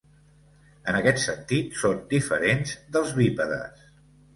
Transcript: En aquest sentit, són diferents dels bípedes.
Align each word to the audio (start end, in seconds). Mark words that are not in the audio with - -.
En 0.93 0.97
aquest 1.01 1.21
sentit, 1.25 1.77
són 1.85 2.03
diferents 2.17 2.77
dels 2.97 3.17
bípedes. 3.23 3.91